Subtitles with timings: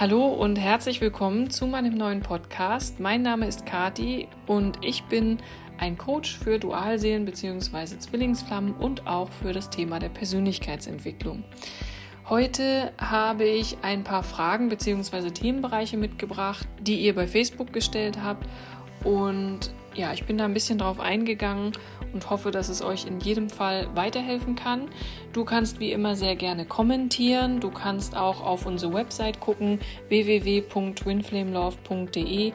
[0.00, 3.00] Hallo und herzlich willkommen zu meinem neuen Podcast.
[3.00, 5.36] Mein Name ist Kati und ich bin
[5.76, 7.98] ein Coach für Dualseelen bzw.
[7.98, 11.44] Zwillingsflammen und auch für das Thema der Persönlichkeitsentwicklung.
[12.30, 15.32] Heute habe ich ein paar Fragen bzw.
[15.32, 18.46] Themenbereiche mitgebracht, die ihr bei Facebook gestellt habt
[19.04, 21.72] und ja, ich bin da ein bisschen drauf eingegangen
[22.12, 24.88] und hoffe, dass es euch in jedem Fall weiterhelfen kann.
[25.32, 27.60] Du kannst wie immer sehr gerne kommentieren.
[27.60, 29.78] Du kannst auch auf unsere Website gucken,
[30.08, 32.52] www.twinflamelove.de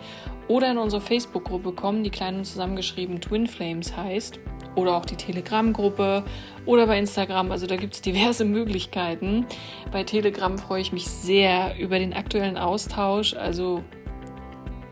[0.48, 4.40] oder in unsere Facebook-Gruppe kommen, die klein und zusammengeschrieben Twin Flames heißt.
[4.76, 6.26] Oder auch die Telegram-Gruppe
[6.66, 7.52] oder bei Instagram.
[7.52, 9.46] Also da gibt es diverse Möglichkeiten.
[9.91, 13.36] Bei Telegram freue ich mich sehr über den aktuellen Austausch.
[13.36, 13.84] Also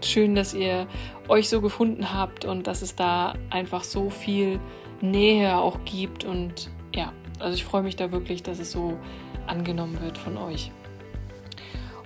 [0.05, 0.87] schön, dass ihr
[1.27, 4.59] euch so gefunden habt und dass es da einfach so viel
[5.01, 6.23] Nähe auch gibt.
[6.23, 8.97] Und ja, also ich freue mich da wirklich, dass es so
[9.47, 10.71] angenommen wird von euch.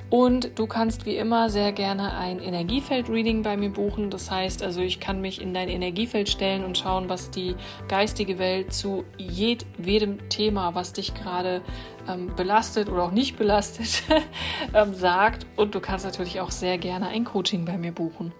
[0.10, 4.10] Und du kannst wie immer sehr gerne ein Energiefeld-Reading bei mir buchen.
[4.10, 7.56] Das heißt, also ich kann mich in dein Energiefeld stellen und schauen, was die
[7.90, 11.62] geistige Welt zu jedem Thema, was dich gerade
[12.08, 14.04] ähm, belastet oder auch nicht belastet,
[14.74, 15.46] ähm, sagt.
[15.56, 18.34] Und du kannst natürlich auch sehr gerne ein Coaching bei mir buchen.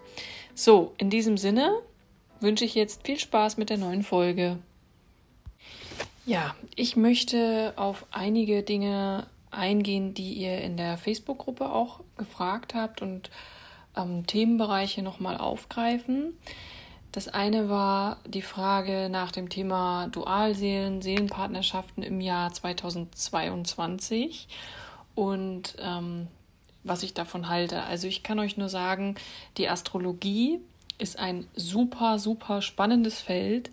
[0.54, 1.72] So, in diesem Sinne
[2.40, 4.58] wünsche ich jetzt viel Spaß mit der neuen Folge.
[6.26, 13.00] Ja, ich möchte auf einige Dinge eingehen, die ihr in der Facebook-Gruppe auch gefragt habt
[13.02, 13.30] und
[13.96, 16.36] ähm, Themenbereiche nochmal aufgreifen.
[17.12, 24.48] Das eine war die Frage nach dem Thema Dualseelen, Seelenpartnerschaften im Jahr 2022
[25.14, 26.28] und ähm,
[26.84, 27.82] was ich davon halte.
[27.84, 29.14] Also ich kann euch nur sagen,
[29.56, 30.60] die Astrologie
[30.98, 33.70] ist ein super, super spannendes Feld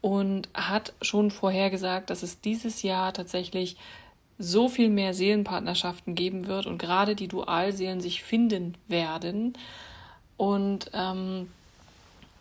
[0.00, 3.76] und hat schon vorhergesagt, dass es dieses Jahr tatsächlich
[4.38, 9.54] so viel mehr Seelenpartnerschaften geben wird und gerade die Dualseelen sich finden werden.
[10.36, 11.48] Und ähm,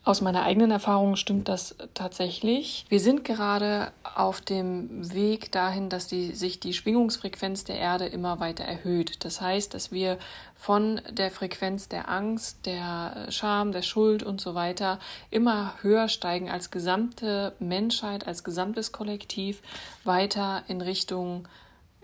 [0.06, 2.86] aus meiner eigenen Erfahrung stimmt das tatsächlich.
[2.90, 8.42] Wir sind gerade auf dem Weg dahin, dass die, sich die Schwingungsfrequenz der Erde immer
[8.42, 9.24] weiter erhöht.
[9.24, 10.18] Das heißt, dass wir
[10.58, 15.00] von der Frequenz der Angst, der Scham, der Schuld und so weiter
[15.32, 19.62] immer höher steigen als gesamte Menschheit, als gesamtes Kollektiv
[20.04, 21.48] weiter in Richtung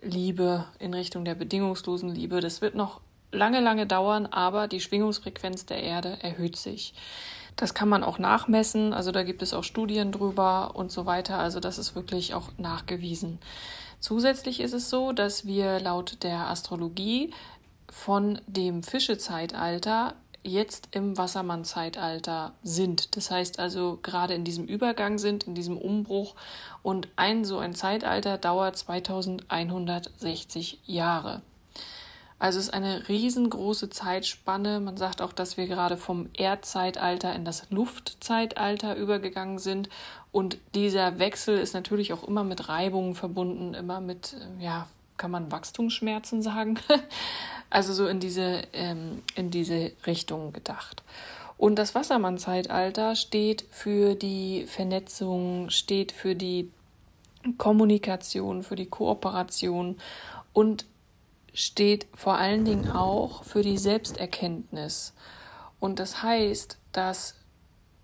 [0.02, 2.40] Liebe, in Richtung der bedingungslosen Liebe.
[2.40, 3.02] Das wird noch
[3.34, 6.94] lange, lange dauern, aber die Schwingungsfrequenz der Erde erhöht sich.
[7.60, 11.40] Das kann man auch nachmessen, also da gibt es auch Studien drüber und so weiter,
[11.40, 13.38] also das ist wirklich auch nachgewiesen.
[14.00, 17.34] Zusätzlich ist es so, dass wir laut der Astrologie
[17.92, 23.18] von dem Fischezeitalter jetzt im Wassermann-Zeitalter sind.
[23.18, 26.36] Das heißt also gerade in diesem Übergang sind, in diesem Umbruch.
[26.82, 31.42] Und ein so ein Zeitalter dauert 2160 Jahre.
[32.40, 34.80] Also es ist eine riesengroße Zeitspanne.
[34.80, 39.90] Man sagt auch, dass wir gerade vom Erdzeitalter in das Luftzeitalter übergegangen sind.
[40.32, 45.52] Und dieser Wechsel ist natürlich auch immer mit Reibungen verbunden, immer mit, ja, kann man
[45.52, 46.80] Wachstumsschmerzen sagen?
[47.70, 51.04] also so in diese, ähm, in diese Richtung gedacht.
[51.58, 56.72] Und das Wassermann-Zeitalter steht für die Vernetzung, steht für die
[57.58, 59.98] Kommunikation, für die Kooperation
[60.54, 60.86] und
[61.54, 65.14] steht vor allen Dingen auch für die Selbsterkenntnis.
[65.80, 67.36] Und das heißt, dass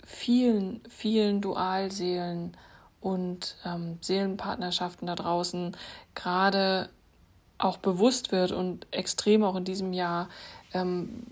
[0.06, 2.56] vielen, vielen Dualseelen
[3.02, 5.76] und ähm, Seelenpartnerschaften da draußen
[6.14, 6.90] gerade
[7.58, 10.30] auch bewusst wird und extrem auch in diesem Jahr,
[10.74, 11.24] ähm,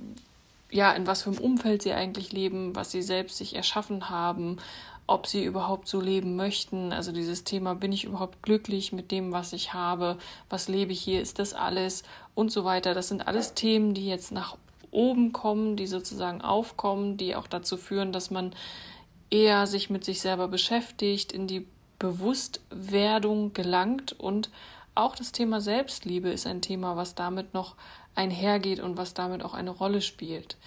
[0.70, 4.58] ja, in was für einem Umfeld sie eigentlich leben, was sie selbst sich erschaffen haben,
[5.06, 6.94] ob sie überhaupt so leben möchten.
[6.94, 10.18] Also dieses Thema, bin ich überhaupt glücklich mit dem, was ich habe,
[10.50, 12.04] was lebe ich hier, ist das alles
[12.36, 12.94] und so weiter.
[12.94, 14.58] Das sind alles Themen, die jetzt nach
[14.92, 18.54] oben kommen, die sozusagen aufkommen, die auch dazu führen, dass man
[19.30, 21.66] eher sich mit sich selber beschäftigt, in die
[22.00, 24.50] Bewusstwerdung gelangt und
[24.96, 27.76] auch das Thema Selbstliebe ist ein Thema, was damit noch
[28.14, 30.58] einhergeht und was damit auch eine Rolle spielt.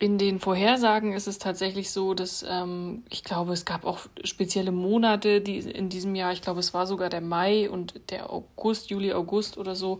[0.00, 4.70] In den Vorhersagen ist es tatsächlich so, dass ähm, ich glaube, es gab auch spezielle
[4.70, 8.90] Monate, die in diesem Jahr, ich glaube, es war sogar der Mai und der August,
[8.90, 9.98] Juli, August oder so,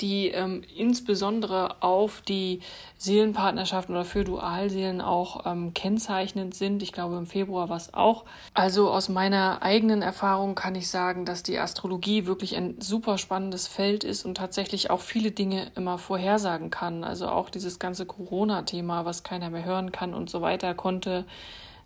[0.00, 2.60] die ähm, insbesondere auf die
[2.98, 6.80] Seelenpartnerschaften oder für Dualseelen auch ähm, kennzeichnend sind.
[6.84, 8.26] Ich glaube, im Februar war es auch.
[8.54, 13.66] Also aus meiner eigenen Erfahrung kann ich sagen, dass die Astrologie wirklich ein super spannendes
[13.66, 17.02] Feld ist und tatsächlich auch viele Dinge immer vorhersagen kann.
[17.02, 21.24] Also auch dieses ganze Corona-Thema, was kein keiner mehr hören kann und so weiter, konnte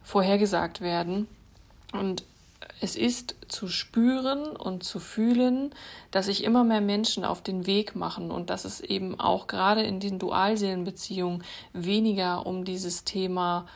[0.02, 1.28] vorhergesagt werden.
[1.92, 2.24] Und
[2.80, 5.72] es ist zu spüren und zu fühlen,
[6.10, 9.82] dass sich immer mehr Menschen auf den Weg machen und dass es eben auch gerade
[9.82, 13.66] in den Dualseelenbeziehungen weniger um dieses Thema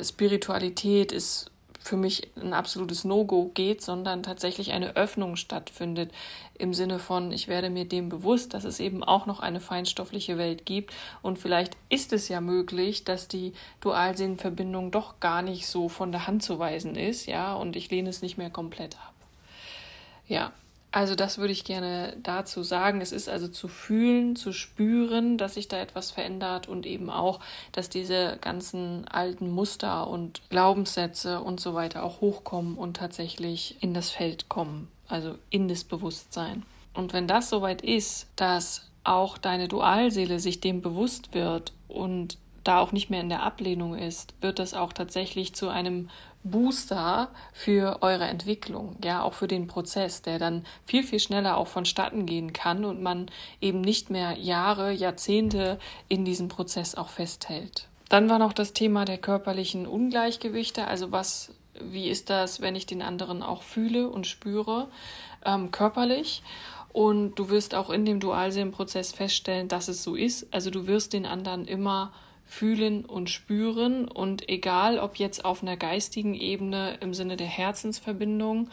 [0.00, 6.12] Spiritualität ist für mich ein absolutes No-Go geht, sondern tatsächlich eine Öffnung stattfindet
[6.58, 10.38] im Sinne von, ich werde mir dem bewusst, dass es eben auch noch eine feinstoffliche
[10.38, 15.88] Welt gibt und vielleicht ist es ja möglich, dass die Dualseelenverbindung doch gar nicht so
[15.88, 19.14] von der Hand zu weisen ist, ja, und ich lehne es nicht mehr komplett ab.
[20.26, 20.52] Ja,
[20.94, 23.00] also das würde ich gerne dazu sagen.
[23.00, 27.40] Es ist also zu fühlen, zu spüren, dass sich da etwas verändert und eben auch,
[27.72, 33.92] dass diese ganzen alten Muster und Glaubenssätze und so weiter auch hochkommen und tatsächlich in
[33.92, 36.64] das Feld kommen, also in das Bewusstsein.
[36.94, 42.80] Und wenn das soweit ist, dass auch deine Dualseele sich dem bewusst wird und da
[42.80, 46.08] auch nicht mehr in der Ablehnung ist, wird das auch tatsächlich zu einem
[46.42, 51.68] Booster für eure Entwicklung, ja, auch für den Prozess, der dann viel, viel schneller auch
[51.68, 53.30] vonstatten gehen kann und man
[53.60, 55.78] eben nicht mehr Jahre, Jahrzehnte
[56.08, 57.88] in diesem Prozess auch festhält.
[58.10, 62.86] Dann war noch das Thema der körperlichen Ungleichgewichte, also was, wie ist das, wenn ich
[62.86, 64.88] den anderen auch fühle und spüre,
[65.44, 66.42] ähm, körperlich.
[66.92, 70.46] Und du wirst auch in dem Dualseelenprozess feststellen, dass es so ist.
[70.54, 72.12] Also du wirst den anderen immer
[72.44, 78.68] fühlen und spüren und egal ob jetzt auf einer geistigen Ebene im Sinne der Herzensverbindung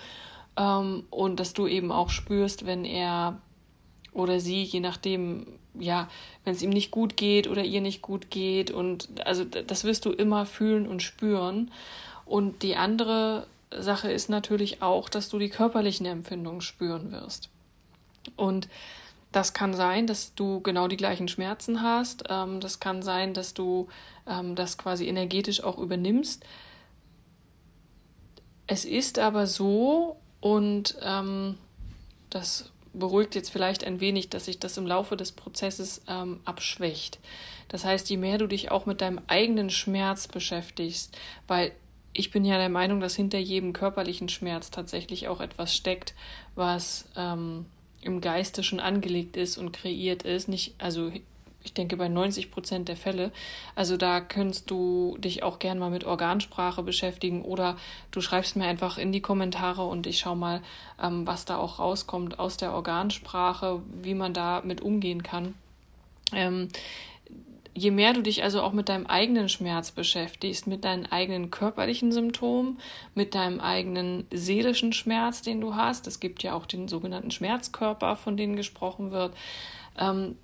[0.57, 3.41] ähm, und dass du eben auch spürst, wenn er
[4.13, 5.47] oder sie, je nachdem,
[5.79, 6.09] ja,
[6.43, 10.05] wenn es ihm nicht gut geht oder ihr nicht gut geht und also das wirst
[10.05, 11.71] du immer fühlen und spüren
[12.31, 17.49] und die andere Sache ist natürlich auch, dass du die körperlichen Empfindungen spüren wirst
[18.35, 18.67] und
[19.31, 22.25] das kann sein, dass du genau die gleichen Schmerzen hast.
[22.29, 23.87] Ähm, das kann sein, dass du
[24.27, 26.43] ähm, das quasi energetisch auch übernimmst.
[28.67, 31.57] Es ist aber so, und ähm,
[32.29, 37.19] das beruhigt jetzt vielleicht ein wenig, dass sich das im Laufe des Prozesses ähm, abschwächt.
[37.69, 41.17] Das heißt, je mehr du dich auch mit deinem eigenen Schmerz beschäftigst,
[41.47, 41.71] weil
[42.13, 46.13] ich bin ja der Meinung, dass hinter jedem körperlichen Schmerz tatsächlich auch etwas steckt,
[46.55, 47.65] was ähm,
[48.01, 50.47] im Geiste schon angelegt ist und kreiert ist.
[50.47, 51.11] Nicht, also
[51.63, 53.31] ich denke bei 90 Prozent der Fälle.
[53.75, 57.77] Also da könntest du dich auch gern mal mit Organsprache beschäftigen oder
[58.09, 60.61] du schreibst mir einfach in die Kommentare und ich schau mal,
[61.01, 65.53] ähm, was da auch rauskommt aus der Organsprache, wie man da mit umgehen kann.
[66.33, 66.69] Ähm,
[67.73, 72.11] je mehr du dich also auch mit deinem eigenen Schmerz beschäftigst, mit deinen eigenen körperlichen
[72.11, 72.79] Symptomen,
[73.15, 78.15] mit deinem eigenen seelischen Schmerz, den du hast, es gibt ja auch den sogenannten Schmerzkörper,
[78.15, 79.33] von dem gesprochen wird,
[79.97, 80.35] ähm,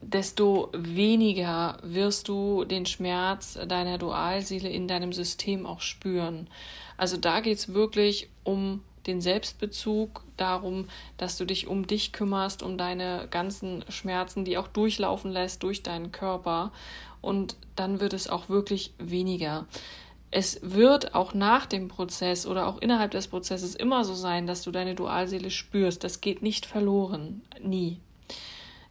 [0.00, 6.48] desto weniger wirst du den Schmerz deiner Dualseele in deinem System auch spüren.
[6.96, 12.62] Also da geht es wirklich um den Selbstbezug, darum, dass du dich um dich kümmerst,
[12.62, 16.72] um deine ganzen Schmerzen, die auch durchlaufen lässt durch deinen Körper.
[17.20, 19.66] Und dann wird es auch wirklich weniger.
[20.30, 24.62] Es wird auch nach dem Prozess oder auch innerhalb des Prozesses immer so sein, dass
[24.62, 26.04] du deine Dualseele spürst.
[26.04, 27.42] Das geht nicht verloren.
[27.60, 27.98] Nie.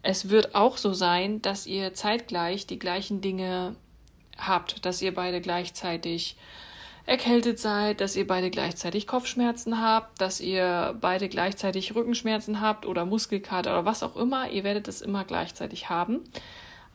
[0.02, 3.76] Es wird auch so sein, dass ihr zeitgleich die gleichen Dinge
[4.38, 6.38] habt, dass ihr beide gleichzeitig
[7.08, 13.06] erkältet seid, dass ihr beide gleichzeitig Kopfschmerzen habt, dass ihr beide gleichzeitig Rückenschmerzen habt oder
[13.06, 14.52] Muskelkater oder was auch immer.
[14.52, 16.26] Ihr werdet es immer gleichzeitig haben.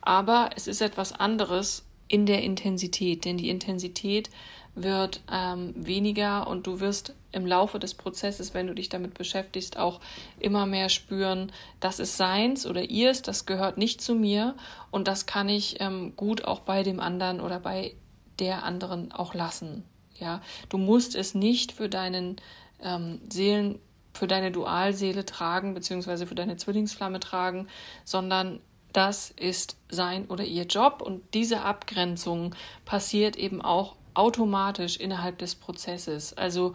[0.01, 4.29] Aber es ist etwas anderes in der Intensität, denn die Intensität
[4.75, 9.77] wird ähm, weniger und du wirst im Laufe des Prozesses, wenn du dich damit beschäftigst,
[9.77, 9.99] auch
[10.39, 14.55] immer mehr spüren, das ist seins oder ihrs, das gehört nicht zu mir
[14.91, 17.95] und das kann ich ähm, gut auch bei dem anderen oder bei
[18.39, 19.83] der anderen auch lassen.
[20.15, 22.37] Ja, du musst es nicht für deinen
[22.81, 23.79] ähm, Seelen,
[24.13, 27.67] für deine Dualseele tragen, beziehungsweise für deine Zwillingsflamme tragen,
[28.03, 28.59] sondern
[28.93, 32.53] das ist sein oder ihr Job und diese Abgrenzung
[32.85, 36.33] passiert eben auch automatisch innerhalb des Prozesses.
[36.33, 36.73] Also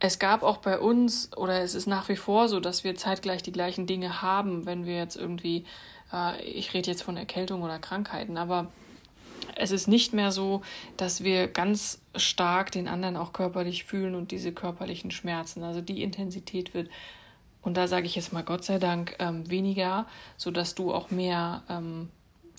[0.00, 3.44] es gab auch bei uns oder es ist nach wie vor so, dass wir zeitgleich
[3.44, 5.64] die gleichen Dinge haben, wenn wir jetzt irgendwie,
[6.12, 8.72] äh, ich rede jetzt von Erkältung oder Krankheiten, aber
[9.56, 10.62] es ist nicht mehr so,
[10.96, 15.62] dass wir ganz stark den anderen auch körperlich fühlen und diese körperlichen Schmerzen.
[15.62, 16.88] Also die Intensität wird,
[17.62, 20.06] und da sage ich jetzt mal Gott sei Dank, ähm, weniger,
[20.36, 22.10] sodass du auch mehr ähm,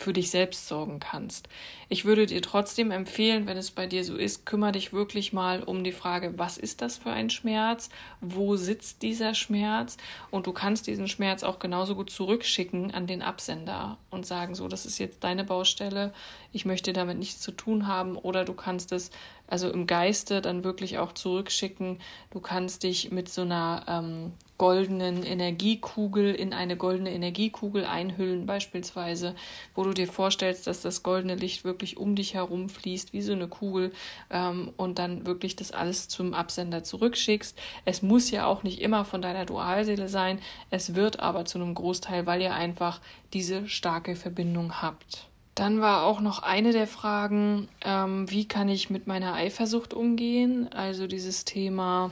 [0.03, 1.47] für dich selbst sorgen kannst.
[1.89, 5.63] Ich würde dir trotzdem empfehlen, wenn es bei dir so ist, kümmere dich wirklich mal
[5.63, 7.89] um die Frage, was ist das für ein Schmerz?
[8.21, 9.97] Wo sitzt dieser Schmerz?
[10.31, 14.67] Und du kannst diesen Schmerz auch genauso gut zurückschicken an den Absender und sagen, so,
[14.67, 16.13] das ist jetzt deine Baustelle,
[16.51, 18.15] ich möchte damit nichts zu tun haben.
[18.17, 19.09] Oder du kannst es
[19.47, 21.99] also im Geiste dann wirklich auch zurückschicken.
[22.31, 24.33] Du kannst dich mit so einer ähm,
[24.63, 29.35] goldenen Energiekugel in eine goldene Energiekugel einhüllen, beispielsweise,
[29.75, 33.33] wo du dir vorstellst, dass das goldene Licht wirklich um dich herum fließt, wie so
[33.33, 33.91] eine Kugel,
[34.29, 37.59] ähm, und dann wirklich das alles zum Absender zurückschickst.
[37.83, 40.39] Es muss ja auch nicht immer von deiner Dualseele sein,
[40.69, 43.01] es wird aber zu einem Großteil, weil ihr einfach
[43.33, 45.27] diese starke Verbindung habt.
[45.55, 50.71] Dann war auch noch eine der Fragen, ähm, wie kann ich mit meiner Eifersucht umgehen?
[50.71, 52.11] Also dieses Thema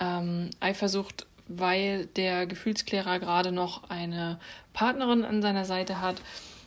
[0.00, 4.38] ähm, Eifersucht weil der Gefühlsklärer gerade noch eine
[4.72, 6.16] Partnerin an seiner Seite hat.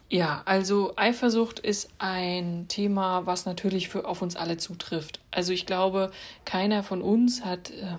[0.10, 5.20] Ja, also Eifersucht ist ein Thema, was natürlich für auf uns alle zutrifft.
[5.30, 6.12] Also ich glaube,
[6.46, 7.98] keiner von uns hat äh,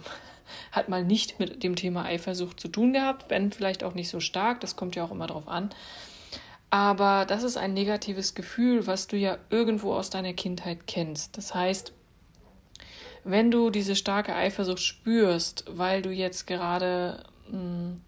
[0.72, 4.20] hat mal nicht mit dem Thema Eifersucht zu tun gehabt, wenn vielleicht auch nicht so
[4.20, 5.70] stark, das kommt ja auch immer drauf an.
[6.70, 11.36] Aber das ist ein negatives Gefühl, was du ja irgendwo aus deiner Kindheit kennst.
[11.36, 11.92] Das heißt,
[13.24, 18.00] wenn du diese starke Eifersucht spürst, weil du jetzt gerade mh, hm,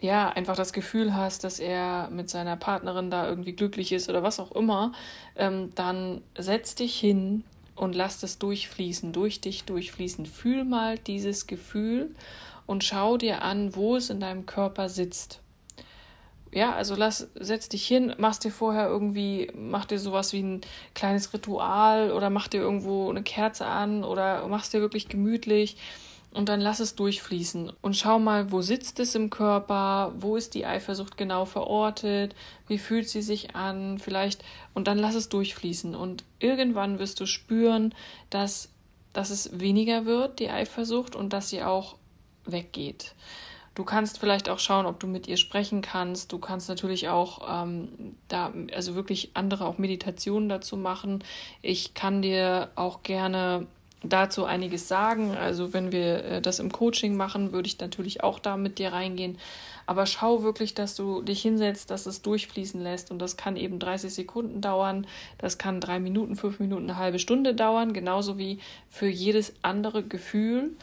[0.00, 4.22] ja einfach das Gefühl hast, dass er mit seiner Partnerin da irgendwie glücklich ist oder
[4.22, 4.92] was auch immer,
[5.36, 7.44] ähm, dann setz dich hin
[7.76, 10.26] und lass das durchfließen, durch dich durchfließen.
[10.26, 12.14] Fühl mal dieses Gefühl
[12.66, 15.40] und schau dir an, wo es in deinem Körper sitzt
[16.52, 20.60] ja, also lass, setz dich hin, machst dir vorher irgendwie, mach dir sowas wie ein
[20.94, 25.76] kleines Ritual oder mach dir irgendwo eine Kerze an oder machst dir wirklich gemütlich
[26.32, 30.54] und dann lass es durchfließen und schau mal, wo sitzt es im Körper, wo ist
[30.54, 32.34] die Eifersucht genau verortet,
[32.66, 37.26] wie fühlt sie sich an, vielleicht und dann lass es durchfließen und irgendwann wirst du
[37.26, 37.94] spüren,
[38.28, 38.70] dass,
[39.12, 41.96] dass es weniger wird, die Eifersucht und dass sie auch
[42.44, 43.14] weggeht.
[43.74, 46.32] Du kannst vielleicht auch schauen, ob du mit ihr sprechen kannst.
[46.32, 51.22] Du kannst natürlich auch ähm, da, also wirklich andere auch Meditationen dazu machen.
[51.62, 53.66] Ich kann dir auch gerne
[54.02, 55.36] dazu einiges sagen.
[55.36, 58.92] Also wenn wir äh, das im Coaching machen, würde ich natürlich auch da mit dir
[58.92, 59.38] reingehen.
[59.86, 63.10] Aber schau wirklich, dass du dich hinsetzt, dass es durchfließen lässt.
[63.10, 65.06] Und das kann eben 30 Sekunden dauern.
[65.38, 67.92] Das kann drei Minuten, fünf Minuten, eine halbe Stunde dauern.
[67.92, 68.58] Genauso wie
[68.88, 70.76] für jedes andere Gefühl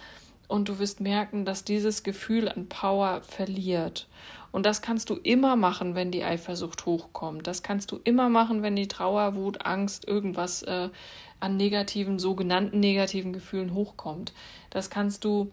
[0.48, 4.08] und du wirst merken, dass dieses Gefühl an Power verliert.
[4.52, 7.48] Und das kannst du immer machen, wenn die Eifersucht hochkommt.
[7.48, 10.90] Das kannst du immer machen, wenn die Trauer, Wut, Angst, irgendwas äh,
[11.40, 14.34] an negativen, sogenannten negativen Gefühlen hochkommt.
[14.70, 15.52] Das kannst du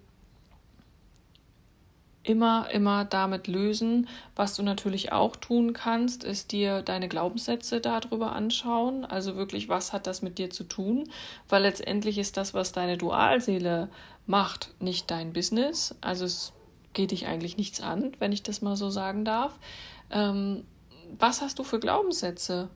[2.25, 4.09] immer, immer damit lösen.
[4.35, 9.05] Was du natürlich auch tun kannst, ist dir deine Glaubenssätze darüber anschauen.
[9.05, 11.09] Also wirklich, was hat das mit dir zu tun?
[11.49, 13.89] Weil letztendlich ist das, was deine Dualseele
[14.27, 15.95] macht nicht dein Business.
[16.01, 16.53] Also es
[16.95, 19.59] geht dich eigentlich nichts an, wenn ich das mal so sagen darf.
[20.11, 20.65] Ähm,
[21.19, 22.71] was hast du für Glaubenssätze?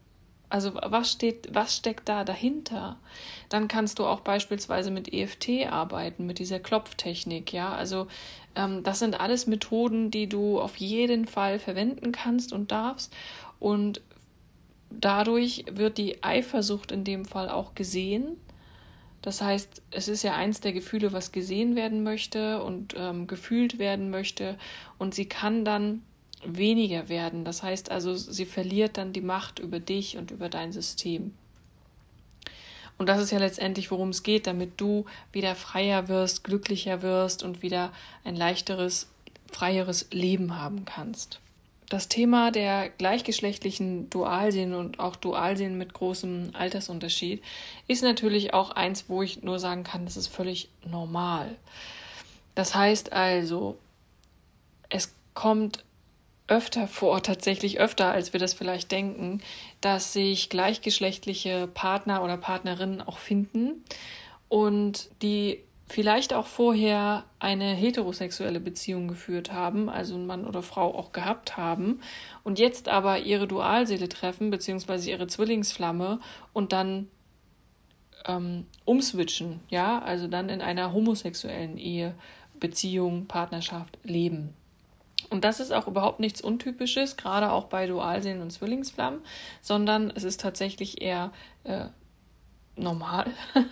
[0.51, 2.97] Also was steht, was steckt da dahinter?
[3.49, 7.73] Dann kannst du auch beispielsweise mit EFT arbeiten, mit dieser Klopftechnik, ja.
[7.73, 8.07] Also
[8.55, 13.15] ähm, das sind alles Methoden, die du auf jeden Fall verwenden kannst und darfst.
[13.61, 14.01] Und
[14.91, 18.39] dadurch wird die Eifersucht in dem Fall auch gesehen
[19.23, 23.79] das heißt, es ist ja eins der Gefühle, was gesehen werden möchte und ähm, gefühlt
[23.79, 24.57] werden möchte.
[24.97, 26.03] Und sie kann dann
[26.45, 27.45] weniger werden.
[27.45, 31.35] Das heißt also, sie verliert dann die Macht über dich und über dein System.
[32.97, 37.43] Und das ist ja letztendlich, worum es geht, damit du wieder freier wirst, glücklicher wirst
[37.43, 37.93] und wieder
[38.25, 39.09] ein leichteres,
[39.51, 41.41] freieres Leben haben kannst
[41.89, 47.43] das Thema der gleichgeschlechtlichen Dualsehen und auch Dualsehen mit großem Altersunterschied
[47.87, 51.57] ist natürlich auch eins, wo ich nur sagen kann, das ist völlig normal.
[52.55, 53.79] Das heißt also,
[54.91, 55.85] es kommt
[56.49, 59.41] öfter vor, tatsächlich öfter, als wir das vielleicht denken,
[59.81, 63.85] dass sich gleichgeschlechtliche Partner oder Partnerinnen auch finden
[64.49, 70.95] und die vielleicht auch vorher eine heterosexuelle Beziehung geführt haben, also ein Mann oder Frau
[70.95, 72.01] auch gehabt haben
[72.45, 76.21] und jetzt aber ihre Dualseele treffen, beziehungsweise ihre Zwillingsflamme
[76.53, 77.09] und dann
[78.27, 82.15] ähm, umswitchen, ja, also dann in einer homosexuellen Ehe,
[82.61, 84.55] Beziehung, Partnerschaft leben.
[85.31, 89.21] Und das ist auch überhaupt nichts Untypisches, gerade auch bei Dualseelen und Zwillingsflammen,
[89.61, 91.33] sondern es ist tatsächlich eher
[91.65, 91.87] äh,
[92.77, 93.27] normal.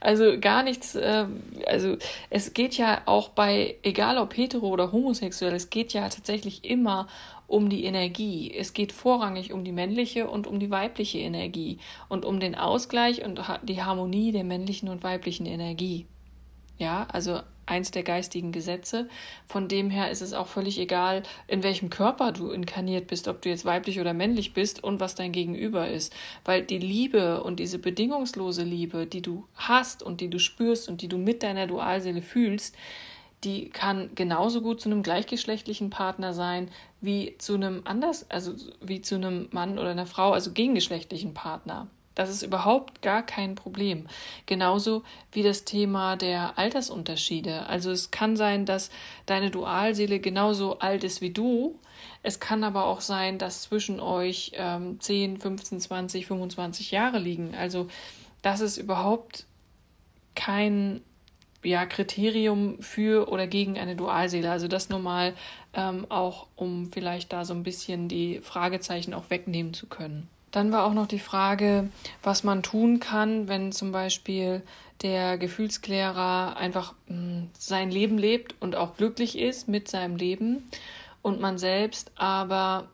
[0.00, 1.26] also gar nichts, äh,
[1.66, 1.96] also
[2.30, 7.08] es geht ja auch bei, egal ob hetero oder homosexuell, es geht ja tatsächlich immer
[7.46, 8.52] um die Energie.
[8.56, 13.24] Es geht vorrangig um die männliche und um die weibliche Energie und um den Ausgleich
[13.24, 16.06] und die Harmonie der männlichen und weiblichen Energie.
[16.78, 19.08] Ja, also eins der geistigen Gesetze.
[19.46, 23.42] Von dem her ist es auch völlig egal, in welchem Körper du inkarniert bist, ob
[23.42, 26.14] du jetzt weiblich oder männlich bist und was dein Gegenüber ist.
[26.44, 31.02] Weil die Liebe und diese bedingungslose Liebe, die du hast und die du spürst und
[31.02, 32.76] die du mit deiner Dualseele fühlst,
[33.44, 36.68] die kann genauso gut zu einem gleichgeschlechtlichen Partner sein
[37.00, 41.88] wie zu einem anders, also wie zu einem Mann oder einer Frau, also gegengeschlechtlichen Partner.
[42.14, 44.06] Das ist überhaupt gar kein Problem.
[44.46, 45.02] Genauso
[45.32, 47.66] wie das Thema der Altersunterschiede.
[47.66, 48.90] Also es kann sein, dass
[49.26, 51.78] deine Dualseele genauso alt ist wie du.
[52.22, 57.54] Es kann aber auch sein, dass zwischen euch ähm, 10, 15, 20, 25 Jahre liegen.
[57.54, 57.88] Also
[58.42, 59.46] das ist überhaupt
[60.34, 61.00] kein
[61.64, 64.50] ja, Kriterium für oder gegen eine Dualseele.
[64.50, 65.34] Also das nur mal
[65.72, 70.28] ähm, auch, um vielleicht da so ein bisschen die Fragezeichen auch wegnehmen zu können.
[70.54, 71.88] Dann war auch noch die Frage,
[72.22, 74.62] was man tun kann, wenn zum Beispiel
[75.02, 80.62] der Gefühlsklärer einfach mh, hm, sein Leben lebt und auch glücklich ist mit seinem Leben
[81.22, 82.86] und man selbst aber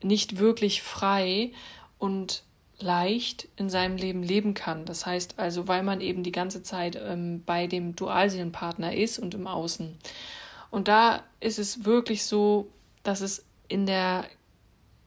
[0.00, 1.50] nicht wirklich frei
[1.98, 2.44] und
[2.78, 4.84] leicht in seinem Leben leben kann.
[4.84, 9.34] Das heißt also, weil man eben die ganze Zeit ähm, bei dem Dualseelenpartner ist und
[9.34, 9.98] im Außen.
[10.70, 12.68] Und da ist es wirklich so,
[13.02, 14.26] dass es in der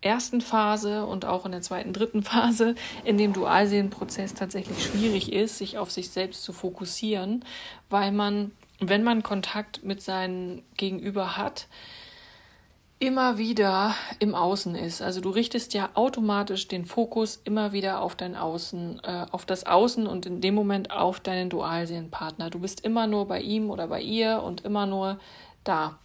[0.01, 5.57] ersten Phase und auch in der zweiten, dritten Phase in dem Dualseelenprozess tatsächlich schwierig ist,
[5.57, 7.43] sich auf sich selbst zu fokussieren,
[7.89, 11.67] weil man, wenn man Kontakt mit seinem Gegenüber hat,
[12.99, 15.01] immer wieder im Außen ist.
[15.01, 19.65] Also du richtest ja automatisch den Fokus immer wieder auf dein Außen, äh, auf das
[19.65, 22.49] Außen und in dem Moment auf deinen Dualseelenpartner.
[22.49, 25.17] Du bist immer nur bei ihm oder bei ihr und immer nur
[25.63, 25.97] da.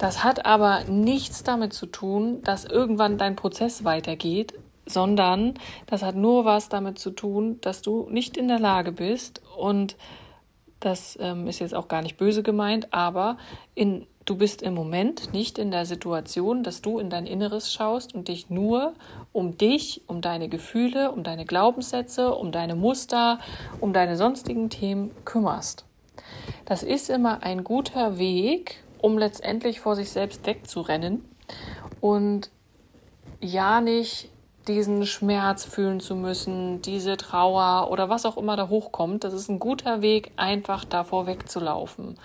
[0.00, 4.54] Das hat aber nichts damit zu tun, dass irgendwann dein Prozess weitergeht,
[4.86, 5.52] sondern
[5.88, 9.96] das hat nur was damit zu tun, dass du nicht in der Lage bist und
[10.80, 13.36] das ähm, ist jetzt auch gar nicht böse gemeint, aber
[13.74, 18.14] in, du bist im Moment nicht in der Situation, dass du in dein Inneres schaust
[18.14, 18.94] und dich nur
[19.32, 23.38] um dich, um deine Gefühle, um deine Glaubenssätze, um deine Muster,
[23.80, 25.84] um deine sonstigen Themen kümmerst.
[26.64, 31.24] Das ist immer ein guter Weg, um letztendlich vor sich selbst wegzurennen
[32.00, 32.50] und
[33.40, 34.30] ja nicht
[34.68, 39.24] diesen Schmerz fühlen zu müssen, diese Trauer oder was auch immer da hochkommt.
[39.24, 42.18] Das ist ein guter Weg, einfach davor wegzulaufen.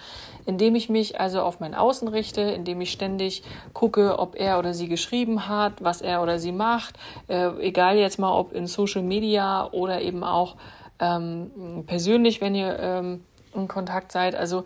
[0.46, 4.74] Indem ich mich also auf mein Außen richte, indem ich ständig gucke, ob er oder
[4.74, 6.96] sie geschrieben hat, was er oder sie macht,
[7.28, 10.56] äh, egal jetzt mal ob in Social Media oder eben auch
[11.00, 14.36] ähm, persönlich, wenn ihr ähm, in Kontakt seid.
[14.36, 14.66] Also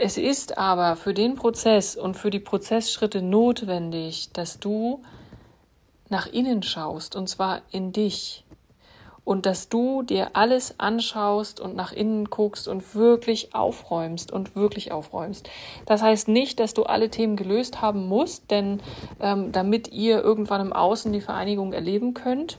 [0.00, 5.02] es ist aber für den Prozess und für die Prozessschritte notwendig, dass du
[6.08, 8.44] nach innen schaust, und zwar in dich.
[9.24, 14.92] Und dass du dir alles anschaust und nach innen guckst und wirklich aufräumst und wirklich
[14.92, 15.50] aufräumst.
[15.84, 18.80] Das heißt nicht, dass du alle Themen gelöst haben musst, denn
[19.20, 22.58] ähm, damit ihr irgendwann im Außen die Vereinigung erleben könnt,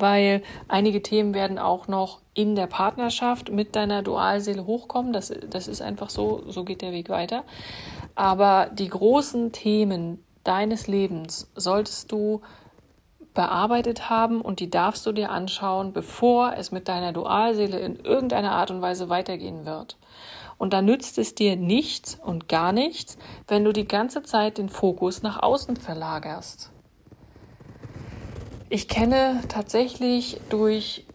[0.00, 5.12] weil einige Themen werden auch noch in der Partnerschaft mit deiner Dualseele hochkommen.
[5.12, 7.44] Das, das ist einfach so, so geht der Weg weiter.
[8.14, 12.40] Aber die großen Themen deines Lebens solltest du
[13.34, 18.52] bearbeitet haben und die darfst du dir anschauen, bevor es mit deiner Dualseele in irgendeiner
[18.52, 19.96] Art und Weise weitergehen wird.
[20.58, 24.70] Und da nützt es dir nichts und gar nichts, wenn du die ganze Zeit den
[24.70, 26.72] Fokus nach außen verlagerst.
[28.68, 31.06] Ich kenne tatsächlich durch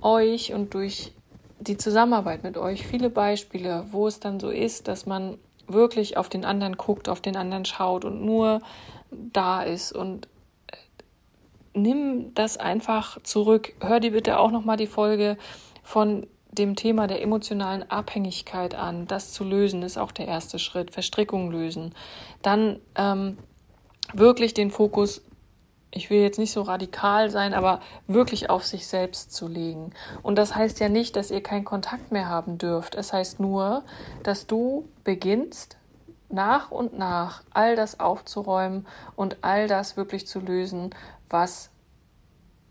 [0.00, 1.12] euch und durch
[1.58, 6.28] die Zusammenarbeit mit euch viele Beispiele, wo es dann so ist, dass man wirklich auf
[6.28, 8.60] den anderen guckt, auf den anderen schaut und nur
[9.10, 10.28] da ist und
[10.68, 10.76] äh,
[11.74, 13.74] nimm das einfach zurück.
[13.80, 15.36] Hör dir bitte auch noch mal die Folge
[15.82, 19.06] von dem Thema der emotionalen Abhängigkeit an.
[19.06, 20.92] Das zu lösen ist auch der erste Schritt.
[20.92, 21.94] Verstrickung lösen.
[22.42, 23.38] Dann ähm,
[24.12, 25.22] wirklich den Fokus
[25.92, 29.92] ich will jetzt nicht so radikal sein, aber wirklich auf sich selbst zu legen.
[30.22, 32.94] Und das heißt ja nicht, dass ihr keinen Kontakt mehr haben dürft.
[32.94, 33.82] Es heißt nur,
[34.22, 35.76] dass du beginnst,
[36.32, 40.90] nach und nach all das aufzuräumen und all das wirklich zu lösen,
[41.28, 41.70] was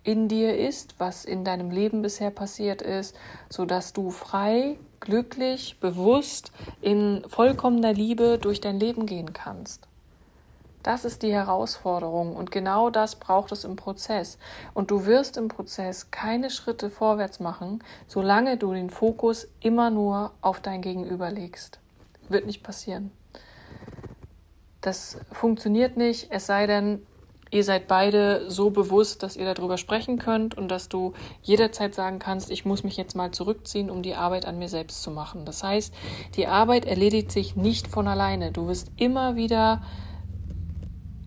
[0.03, 3.17] in dir ist, was in deinem Leben bisher passiert ist,
[3.49, 9.88] so dass du frei, glücklich, bewusst in vollkommener Liebe durch dein Leben gehen kannst.
[10.83, 14.37] Das ist die Herausforderung und genau das braucht es im Prozess.
[14.73, 20.31] Und du wirst im Prozess keine Schritte vorwärts machen, solange du den Fokus immer nur
[20.41, 21.79] auf dein Gegenüber legst.
[22.29, 23.11] Wird nicht passieren.
[24.81, 27.05] Das funktioniert nicht, es sei denn,
[27.51, 31.11] ihr seid beide so bewusst, dass ihr darüber sprechen könnt und dass du
[31.41, 35.03] jederzeit sagen kannst, ich muss mich jetzt mal zurückziehen, um die Arbeit an mir selbst
[35.03, 35.43] zu machen.
[35.43, 35.93] Das heißt,
[36.35, 38.53] die Arbeit erledigt sich nicht von alleine.
[38.53, 39.81] Du wirst immer wieder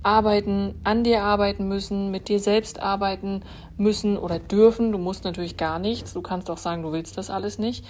[0.03, 3.43] arbeiten, an dir arbeiten müssen, mit dir selbst arbeiten
[3.77, 4.93] müssen oder dürfen.
[4.93, 6.13] Du musst natürlich gar nichts.
[6.13, 7.85] Du kannst auch sagen, du willst das alles nicht.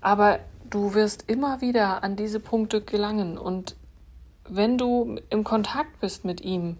[0.00, 0.38] Aber
[0.70, 3.38] du wirst immer wieder an diese Punkte gelangen.
[3.38, 3.76] Und
[4.48, 6.76] wenn du im Kontakt bist mit ihm,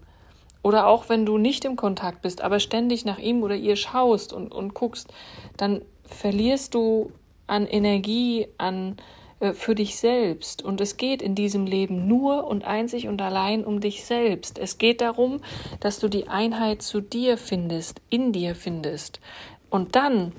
[0.61, 4.33] oder auch wenn du nicht im Kontakt bist, aber ständig nach ihm oder ihr schaust
[4.33, 5.11] und, und guckst,
[5.55, 7.11] dann verlierst du
[7.47, 8.97] an Energie, an
[9.53, 10.63] für dich selbst.
[10.63, 14.59] Und es geht in diesem Leben nur und einzig und allein um dich selbst.
[14.59, 15.41] Es geht darum,
[15.79, 19.19] dass du die Einheit zu dir findest, in dir findest.
[19.69, 20.33] Und dann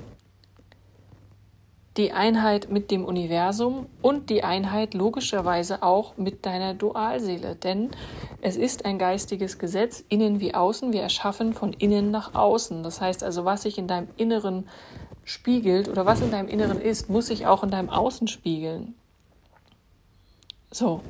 [1.96, 7.56] die Einheit mit dem Universum und die Einheit logischerweise auch mit deiner Dualseele.
[7.56, 7.90] Denn
[8.40, 10.92] es ist ein geistiges Gesetz, innen wie außen.
[10.92, 12.82] Wir erschaffen von innen nach außen.
[12.82, 14.68] Das heißt also, was sich in deinem Inneren
[15.24, 18.94] spiegelt oder was in deinem Inneren ist, muss sich auch in deinem Außen spiegeln.
[20.72, 21.00] So,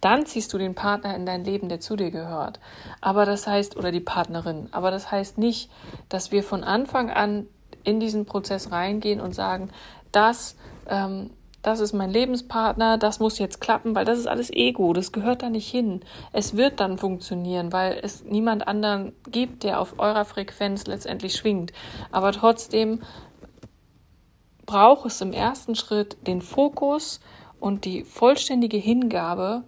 [0.00, 2.60] dann ziehst du den Partner in dein Leben, der zu dir gehört.
[3.00, 5.70] Aber das heißt, oder die Partnerin, aber das heißt nicht,
[6.08, 7.46] dass wir von Anfang an
[7.82, 9.70] in diesen Prozess reingehen und sagen,
[10.12, 10.56] das,
[10.88, 11.30] ähm,
[11.62, 15.42] das ist mein Lebenspartner, das muss jetzt klappen, weil das ist alles Ego, das gehört
[15.42, 16.00] da nicht hin.
[16.32, 21.72] Es wird dann funktionieren, weil es niemand anderen gibt, der auf eurer Frequenz letztendlich schwingt.
[22.12, 23.00] Aber trotzdem
[24.68, 27.20] braucht es im ersten Schritt den Fokus
[27.58, 29.64] und die vollständige Hingabe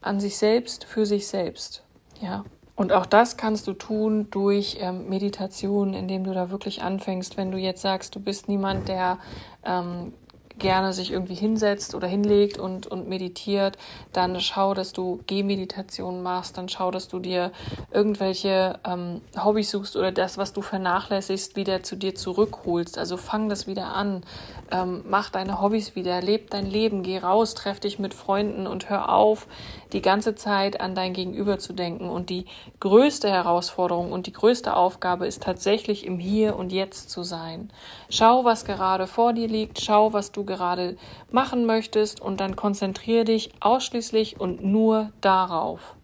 [0.00, 1.82] an sich selbst für sich selbst.
[2.22, 2.44] Ja.
[2.76, 7.36] Und auch das kannst du tun durch ähm, Meditation, indem du da wirklich anfängst.
[7.36, 9.18] Wenn du jetzt sagst, du bist niemand, der
[9.64, 10.14] ähm,
[10.58, 13.76] gerne sich irgendwie hinsetzt oder hinlegt und, und meditiert,
[14.12, 17.52] dann schau, dass du Gehmeditationen machst, dann schau, dass du dir
[17.92, 22.98] irgendwelche ähm, Hobbys suchst oder das, was du vernachlässigst, wieder zu dir zurückholst.
[22.98, 24.22] Also fang das wieder an,
[24.70, 28.88] ähm, mach deine Hobbys wieder, leb dein Leben, geh raus, treff dich mit Freunden und
[28.88, 29.46] hör auf,
[29.92, 32.08] die ganze Zeit an dein Gegenüber zu denken.
[32.08, 32.46] Und die
[32.80, 37.70] größte Herausforderung und die größte Aufgabe ist tatsächlich im Hier und Jetzt zu sein.
[38.08, 40.96] Schau, was gerade vor dir liegt, schau, was du gerade
[41.30, 45.96] machen möchtest und dann konzentriere dich ausschließlich und nur darauf.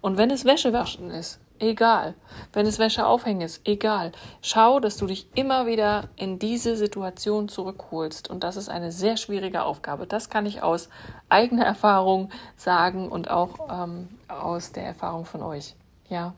[0.00, 2.14] Und wenn es Wäschewaschen ist, egal.
[2.52, 4.12] Wenn es Wäsche aufhängen ist, egal.
[4.42, 8.28] Schau, dass du dich immer wieder in diese Situation zurückholst.
[8.28, 10.06] Und das ist eine sehr schwierige Aufgabe.
[10.06, 10.88] Das kann ich aus
[11.28, 15.74] eigener Erfahrung sagen und auch ähm, aus der Erfahrung von euch.
[16.08, 16.34] Ja,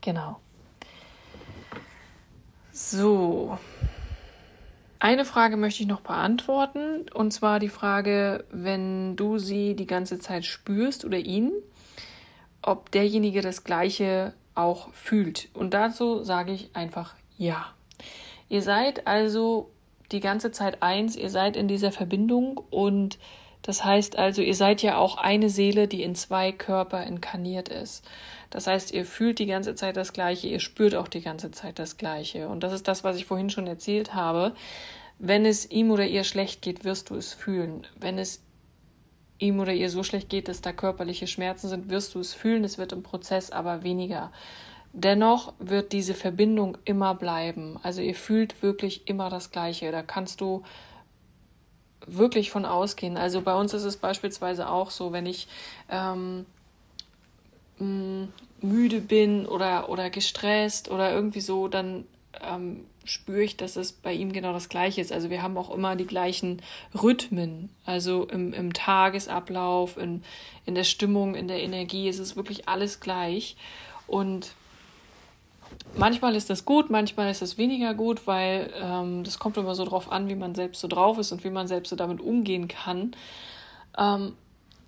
[0.00, 0.36] genau.
[2.72, 3.58] So.
[5.04, 10.18] Eine Frage möchte ich noch beantworten, und zwar die Frage, wenn du sie die ganze
[10.18, 11.52] Zeit spürst oder ihn,
[12.62, 15.50] ob derjenige das Gleiche auch fühlt.
[15.52, 17.66] Und dazu sage ich einfach ja.
[18.48, 19.68] Ihr seid also
[20.10, 23.18] die ganze Zeit eins, ihr seid in dieser Verbindung und
[23.60, 28.08] das heißt also, ihr seid ja auch eine Seele, die in zwei Körper inkarniert ist.
[28.54, 31.80] Das heißt, ihr fühlt die ganze Zeit das Gleiche, ihr spürt auch die ganze Zeit
[31.80, 32.48] das Gleiche.
[32.48, 34.54] Und das ist das, was ich vorhin schon erzählt habe.
[35.18, 37.84] Wenn es ihm oder ihr schlecht geht, wirst du es fühlen.
[37.98, 38.44] Wenn es
[39.40, 42.62] ihm oder ihr so schlecht geht, dass da körperliche Schmerzen sind, wirst du es fühlen.
[42.62, 44.30] Es wird im Prozess aber weniger.
[44.92, 47.80] Dennoch wird diese Verbindung immer bleiben.
[47.82, 49.90] Also ihr fühlt wirklich immer das Gleiche.
[49.90, 50.62] Da kannst du
[52.06, 53.16] wirklich von ausgehen.
[53.16, 55.48] Also bei uns ist es beispielsweise auch so, wenn ich
[55.90, 56.46] ähm,
[57.78, 62.04] müde bin oder, oder gestresst oder irgendwie so, dann
[62.42, 65.12] ähm, spüre ich, dass es bei ihm genau das Gleiche ist.
[65.12, 66.62] Also wir haben auch immer die gleichen
[67.00, 67.70] Rhythmen.
[67.84, 70.22] Also im, im Tagesablauf, in,
[70.64, 73.56] in der Stimmung, in der Energie ist es wirklich alles gleich.
[74.06, 74.52] Und
[75.96, 79.84] manchmal ist das gut, manchmal ist das weniger gut, weil ähm, das kommt immer so
[79.84, 82.68] drauf an, wie man selbst so drauf ist und wie man selbst so damit umgehen
[82.68, 83.14] kann.
[83.98, 84.32] Ähm,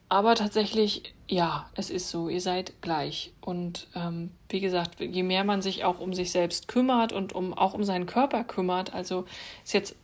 [0.08, 3.32] aber tatsächlich, ja, es ist so, ihr seid gleich.
[3.40, 7.54] Und ähm, wie gesagt, je mehr man sich auch um sich selbst kümmert und um
[7.54, 9.24] auch um seinen Körper kümmert, also
[9.64, 9.96] ist jetzt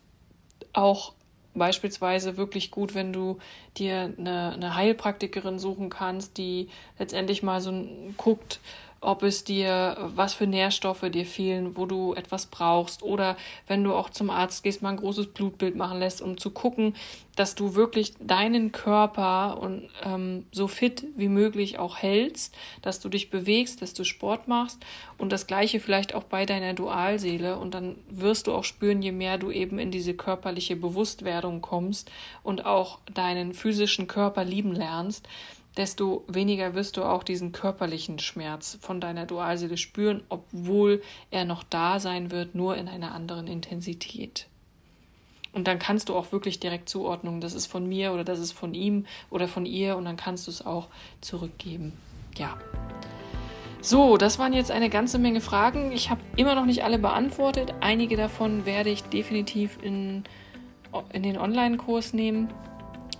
[0.72, 1.12] auch
[1.54, 3.38] beispielsweise wirklich gut, wenn du
[3.76, 7.72] dir eine, eine Heilpraktikerin suchen kannst, die letztendlich mal so
[8.16, 8.60] guckt,
[9.02, 13.02] ob es dir, was für Nährstoffe dir fehlen, wo du etwas brauchst.
[13.02, 13.36] Oder
[13.66, 16.94] wenn du auch zum Arzt gehst, mal ein großes Blutbild machen lässt, um zu gucken,
[17.34, 23.08] dass du wirklich deinen Körper und ähm, so fit wie möglich auch hältst, dass du
[23.08, 24.78] dich bewegst, dass du Sport machst
[25.18, 27.58] und das gleiche vielleicht auch bei deiner Dualseele.
[27.58, 32.10] Und dann wirst du auch spüren, je mehr du eben in diese körperliche Bewusstwerdung kommst
[32.44, 35.26] und auch deinen physischen Körper lieben lernst,
[35.76, 41.62] desto weniger wirst du auch diesen körperlichen Schmerz von deiner Dualseele spüren, obwohl er noch
[41.62, 44.46] da sein wird, nur in einer anderen Intensität.
[45.52, 48.52] Und dann kannst du auch wirklich direkt zuordnen, das ist von mir oder das ist
[48.52, 50.88] von ihm oder von ihr und dann kannst du es auch
[51.20, 51.92] zurückgeben.
[52.36, 52.56] Ja.
[53.82, 55.92] So, das waren jetzt eine ganze Menge Fragen.
[55.92, 57.74] Ich habe immer noch nicht alle beantwortet.
[57.80, 60.24] Einige davon werde ich definitiv in,
[61.12, 62.48] in den Online-Kurs nehmen,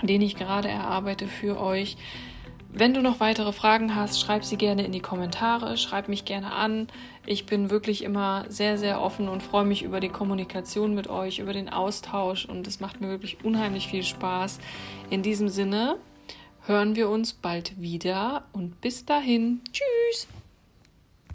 [0.03, 1.97] den ich gerade erarbeite für euch.
[2.75, 6.53] Wenn du noch weitere Fragen hast, schreib sie gerne in die Kommentare, schreib mich gerne
[6.53, 6.89] an.
[7.27, 11.39] Ich bin wirklich immer sehr, sehr offen und freue mich über die Kommunikation mit euch,
[11.39, 14.59] über den Austausch und es macht mir wirklich unheimlich viel Spaß.
[15.11, 15.99] In diesem Sinne
[16.65, 20.27] hören wir uns bald wieder und bis dahin, tschüss!